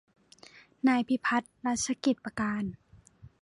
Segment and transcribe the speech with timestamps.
[0.87, 2.63] นายพิพัฒน์ รัชกิจประการ